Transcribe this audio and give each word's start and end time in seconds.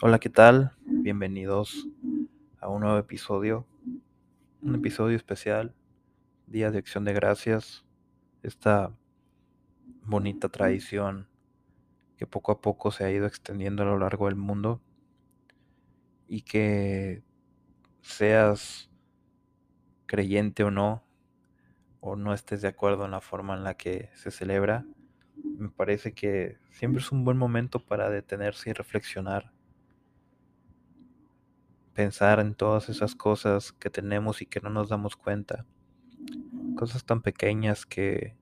Hola, 0.00 0.20
¿qué 0.20 0.30
tal? 0.30 0.76
Bienvenidos 0.86 1.88
a 2.60 2.68
un 2.68 2.82
nuevo 2.82 2.98
episodio, 2.98 3.66
un 4.62 4.76
episodio 4.76 5.16
especial, 5.16 5.74
Día 6.46 6.70
de 6.70 6.78
Acción 6.78 7.04
de 7.04 7.12
Gracias, 7.12 7.84
esta 8.44 8.92
bonita 10.04 10.50
tradición 10.50 11.26
que 12.16 12.28
poco 12.28 12.52
a 12.52 12.60
poco 12.60 12.92
se 12.92 13.02
ha 13.02 13.10
ido 13.10 13.26
extendiendo 13.26 13.82
a 13.82 13.86
lo 13.86 13.98
largo 13.98 14.26
del 14.26 14.36
mundo 14.36 14.80
y 16.28 16.42
que 16.42 17.24
seas 18.00 18.92
creyente 20.06 20.62
o 20.62 20.70
no, 20.70 21.02
o 21.98 22.14
no 22.14 22.34
estés 22.34 22.62
de 22.62 22.68
acuerdo 22.68 23.04
en 23.04 23.10
la 23.10 23.20
forma 23.20 23.56
en 23.56 23.64
la 23.64 23.74
que 23.74 24.10
se 24.14 24.30
celebra, 24.30 24.86
me 25.42 25.70
parece 25.70 26.14
que 26.14 26.56
siempre 26.70 27.02
es 27.02 27.10
un 27.10 27.24
buen 27.24 27.36
momento 27.36 27.80
para 27.84 28.08
detenerse 28.10 28.70
y 28.70 28.74
reflexionar 28.74 29.57
pensar 31.98 32.38
en 32.38 32.54
todas 32.54 32.88
esas 32.88 33.16
cosas 33.16 33.72
que 33.72 33.90
tenemos 33.90 34.40
y 34.40 34.46
que 34.46 34.60
no 34.60 34.70
nos 34.70 34.88
damos 34.88 35.16
cuenta. 35.16 35.66
Cosas 36.76 37.04
tan 37.04 37.22
pequeñas 37.22 37.86
que, 37.86 38.36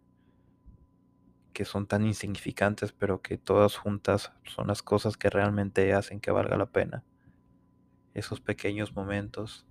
que 1.54 1.64
son 1.64 1.86
tan 1.86 2.04
insignificantes, 2.04 2.92
pero 2.92 3.22
que 3.22 3.38
todas 3.38 3.78
juntas 3.78 4.30
son 4.44 4.66
las 4.66 4.82
cosas 4.82 5.16
que 5.16 5.30
realmente 5.30 5.94
hacen 5.94 6.20
que 6.20 6.30
valga 6.30 6.58
la 6.58 6.66
pena. 6.66 7.02
Esos 8.12 8.42
pequeños 8.42 8.94
momentos, 8.94 9.64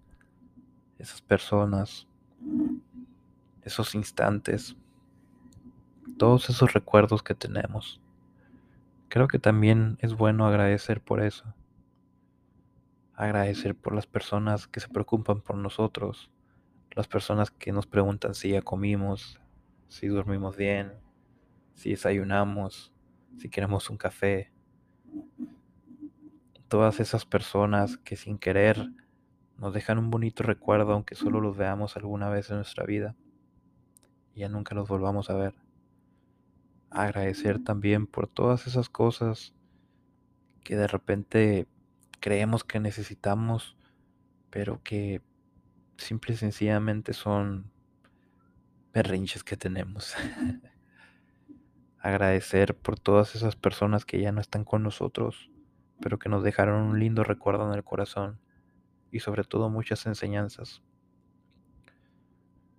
esas 0.97 1.21
personas, 1.21 2.07
esos 3.61 3.93
instantes, 3.93 4.75
todos 6.17 6.49
esos 6.49 6.73
recuerdos 6.73 7.21
que 7.21 7.35
tenemos. 7.35 8.01
Creo 9.09 9.27
que 9.27 9.37
también 9.37 9.99
es 10.01 10.15
bueno 10.15 10.47
agradecer 10.47 11.01
por 11.01 11.21
eso 11.21 11.53
agradecer 13.15 13.75
por 13.75 13.95
las 13.95 14.07
personas 14.07 14.67
que 14.67 14.79
se 14.79 14.89
preocupan 14.89 15.41
por 15.41 15.55
nosotros, 15.55 16.31
las 16.91 17.07
personas 17.07 17.51
que 17.51 17.71
nos 17.71 17.87
preguntan 17.87 18.35
si 18.35 18.51
ya 18.51 18.61
comimos, 18.61 19.39
si 19.87 20.07
dormimos 20.07 20.55
bien, 20.55 20.93
si 21.73 21.91
desayunamos, 21.91 22.93
si 23.37 23.49
queremos 23.49 23.89
un 23.89 23.97
café. 23.97 24.51
Todas 26.67 26.99
esas 26.99 27.25
personas 27.25 27.97
que 27.97 28.15
sin 28.15 28.37
querer 28.37 28.89
nos 29.57 29.73
dejan 29.73 29.97
un 29.97 30.09
bonito 30.09 30.43
recuerdo 30.43 30.93
aunque 30.93 31.15
solo 31.15 31.39
los 31.39 31.55
veamos 31.55 31.95
alguna 31.95 32.29
vez 32.29 32.49
en 32.49 32.57
nuestra 32.57 32.85
vida 32.85 33.15
y 34.33 34.41
ya 34.41 34.49
nunca 34.49 34.75
los 34.75 34.87
volvamos 34.87 35.29
a 35.29 35.35
ver. 35.35 35.55
Agradecer 36.89 37.63
también 37.63 38.07
por 38.07 38.27
todas 38.27 38.67
esas 38.67 38.89
cosas 38.89 39.53
que 40.63 40.75
de 40.75 40.87
repente 40.87 41.67
creemos 42.19 42.63
que 42.63 42.79
necesitamos, 42.79 43.75
pero 44.49 44.81
que 44.83 45.21
simple 45.97 46.33
y 46.33 46.37
sencillamente 46.37 47.13
son 47.13 47.71
berrinches 48.93 49.43
que 49.43 49.57
tenemos. 49.57 50.15
Agradecer 51.99 52.75
por 52.75 52.99
todas 52.99 53.35
esas 53.35 53.55
personas 53.55 54.05
que 54.05 54.19
ya 54.19 54.31
no 54.31 54.41
están 54.41 54.63
con 54.63 54.83
nosotros, 54.83 55.49
pero 56.01 56.19
que 56.19 56.29
nos 56.29 56.43
dejaron 56.43 56.83
un 56.83 56.99
lindo 56.99 57.23
recuerdo 57.23 57.67
en 57.67 57.75
el 57.75 57.83
corazón 57.83 58.39
y 59.11 59.19
sobre 59.19 59.43
todo 59.43 59.69
muchas 59.69 60.05
enseñanzas. 60.05 60.83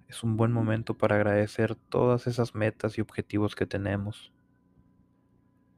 Es 0.09 0.23
un 0.23 0.37
buen 0.37 0.53
momento 0.53 0.97
para 0.97 1.17
agradecer 1.17 1.75
todas 1.75 2.27
esas 2.27 2.55
metas 2.55 2.97
y 2.99 3.01
objetivos 3.01 3.57
que 3.57 3.67
tenemos 3.67 4.33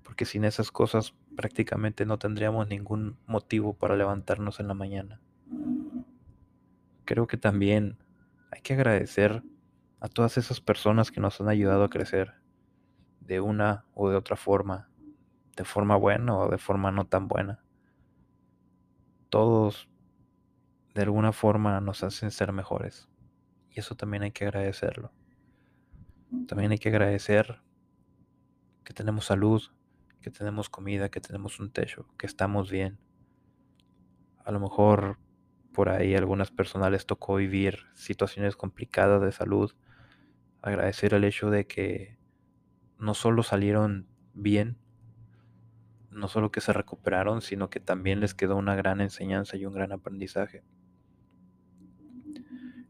porque 0.08 0.24
sin 0.24 0.46
esas 0.46 0.70
cosas 0.70 1.14
prácticamente 1.38 2.04
no 2.04 2.18
tendríamos 2.18 2.66
ningún 2.66 3.16
motivo 3.28 3.72
para 3.72 3.94
levantarnos 3.94 4.58
en 4.58 4.66
la 4.66 4.74
mañana. 4.74 5.20
Creo 7.04 7.28
que 7.28 7.36
también 7.36 7.96
hay 8.50 8.60
que 8.60 8.74
agradecer 8.74 9.44
a 10.00 10.08
todas 10.08 10.36
esas 10.36 10.60
personas 10.60 11.12
que 11.12 11.20
nos 11.20 11.40
han 11.40 11.48
ayudado 11.48 11.84
a 11.84 11.90
crecer 11.90 12.34
de 13.20 13.40
una 13.40 13.84
o 13.94 14.10
de 14.10 14.16
otra 14.16 14.34
forma, 14.34 14.88
de 15.56 15.64
forma 15.64 15.94
buena 15.94 16.36
o 16.36 16.50
de 16.50 16.58
forma 16.58 16.90
no 16.90 17.06
tan 17.06 17.28
buena. 17.28 17.62
Todos 19.28 19.88
de 20.92 21.02
alguna 21.02 21.30
forma 21.30 21.80
nos 21.80 22.02
hacen 22.02 22.32
ser 22.32 22.50
mejores 22.50 23.08
y 23.70 23.78
eso 23.78 23.94
también 23.94 24.24
hay 24.24 24.32
que 24.32 24.44
agradecerlo. 24.44 25.12
También 26.48 26.72
hay 26.72 26.78
que 26.78 26.88
agradecer 26.88 27.60
que 28.82 28.92
tenemos 28.92 29.26
salud, 29.26 29.62
que 30.20 30.30
tenemos 30.30 30.68
comida, 30.68 31.10
que 31.10 31.20
tenemos 31.20 31.60
un 31.60 31.70
techo, 31.70 32.06
que 32.18 32.26
estamos 32.26 32.70
bien. 32.70 32.98
A 34.44 34.52
lo 34.52 34.60
mejor 34.60 35.18
por 35.72 35.88
ahí 35.88 36.14
a 36.14 36.18
algunas 36.18 36.50
personas 36.50 36.90
les 36.90 37.06
tocó 37.06 37.36
vivir 37.36 37.86
situaciones 37.94 38.56
complicadas 38.56 39.22
de 39.22 39.32
salud. 39.32 39.72
Agradecer 40.62 41.14
el 41.14 41.24
hecho 41.24 41.50
de 41.50 41.66
que 41.66 42.18
no 42.98 43.14
solo 43.14 43.42
salieron 43.42 44.08
bien, 44.34 44.76
no 46.10 46.28
solo 46.28 46.50
que 46.50 46.60
se 46.60 46.72
recuperaron, 46.72 47.42
sino 47.42 47.70
que 47.70 47.78
también 47.78 48.20
les 48.20 48.34
quedó 48.34 48.56
una 48.56 48.74
gran 48.74 49.00
enseñanza 49.00 49.56
y 49.56 49.66
un 49.66 49.74
gran 49.74 49.92
aprendizaje. 49.92 50.64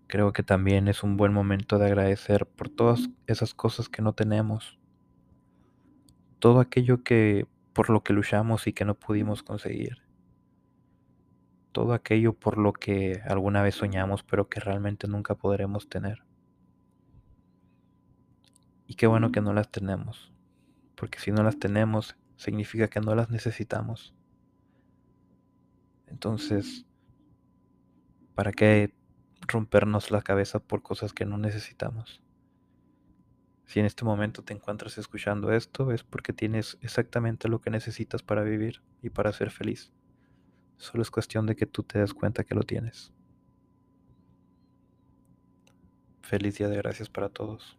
Creo 0.06 0.32
que 0.32 0.42
también 0.42 0.88
es 0.88 1.02
un 1.02 1.18
buen 1.18 1.34
momento 1.34 1.78
de 1.78 1.86
agradecer 1.86 2.46
por 2.46 2.70
todas 2.70 3.10
esas 3.26 3.52
cosas 3.52 3.90
que 3.90 4.00
no 4.00 4.14
tenemos 4.14 4.78
todo 6.38 6.60
aquello 6.60 7.02
que 7.02 7.46
por 7.72 7.90
lo 7.90 8.02
que 8.02 8.12
luchamos 8.12 8.66
y 8.66 8.72
que 8.72 8.84
no 8.84 8.94
pudimos 8.94 9.42
conseguir. 9.42 10.02
Todo 11.72 11.92
aquello 11.92 12.32
por 12.32 12.58
lo 12.58 12.72
que 12.72 13.20
alguna 13.26 13.62
vez 13.62 13.74
soñamos 13.74 14.22
pero 14.22 14.48
que 14.48 14.60
realmente 14.60 15.06
nunca 15.06 15.34
podremos 15.34 15.88
tener. 15.88 16.22
Y 18.86 18.94
qué 18.94 19.06
bueno 19.06 19.30
que 19.30 19.40
no 19.40 19.52
las 19.52 19.70
tenemos, 19.70 20.32
porque 20.94 21.18
si 21.18 21.30
no 21.30 21.42
las 21.42 21.58
tenemos 21.58 22.16
significa 22.36 22.88
que 22.88 23.00
no 23.00 23.14
las 23.14 23.30
necesitamos. 23.30 24.14
Entonces, 26.06 26.86
¿para 28.34 28.52
qué 28.52 28.94
rompernos 29.46 30.10
la 30.10 30.22
cabeza 30.22 30.58
por 30.58 30.82
cosas 30.82 31.12
que 31.12 31.26
no 31.26 31.36
necesitamos? 31.36 32.22
Si 33.68 33.78
en 33.80 33.84
este 33.84 34.06
momento 34.06 34.42
te 34.42 34.54
encuentras 34.54 34.96
escuchando 34.96 35.52
esto, 35.52 35.92
es 35.92 36.02
porque 36.02 36.32
tienes 36.32 36.78
exactamente 36.80 37.48
lo 37.48 37.60
que 37.60 37.68
necesitas 37.68 38.22
para 38.22 38.42
vivir 38.42 38.80
y 39.02 39.10
para 39.10 39.30
ser 39.30 39.50
feliz. 39.50 39.92
Solo 40.78 41.02
es 41.02 41.10
cuestión 41.10 41.44
de 41.44 41.54
que 41.54 41.66
tú 41.66 41.82
te 41.82 41.98
des 41.98 42.14
cuenta 42.14 42.44
que 42.44 42.54
lo 42.54 42.62
tienes. 42.62 43.12
Feliz 46.22 46.56
día 46.56 46.68
de 46.68 46.78
gracias 46.78 47.10
para 47.10 47.28
todos. 47.28 47.77